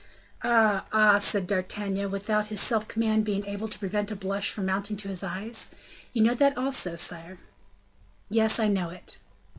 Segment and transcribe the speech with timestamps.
[0.43, 4.65] "Ah, ah!" said D'Artagnan, without his self command being able to prevent a blush from
[4.65, 5.69] mounting to his eyes
[6.11, 7.37] "you know that also, sire?"
[8.27, 9.19] "Yes, I know it."